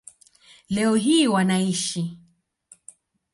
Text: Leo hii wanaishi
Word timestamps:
Leo 0.69 0.95
hii 0.95 1.27
wanaishi 1.27 2.17